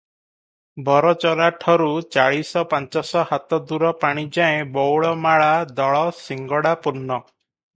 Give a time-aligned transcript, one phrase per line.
[0.85, 7.21] ବରଚରାଠରୁ ଚାଳିଶ ପାଞ୍ଚଶ ହାତ ଦୂର ପାଣିଯାଏ ବଉଳମାଳା ଦଳ ଶିଙ୍ଗଡ଼ା ପୂର୍ଣ୍ଣ।